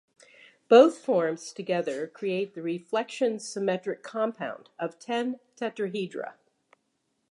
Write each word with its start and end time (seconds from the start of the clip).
Both 0.67 0.97
forms 0.97 1.53
together 1.53 2.07
create 2.07 2.55
the 2.55 2.63
reflection 2.63 3.37
symmetric 3.37 4.01
compound 4.01 4.71
of 4.79 4.97
ten 4.97 5.39
tetrahedra. 5.55 6.37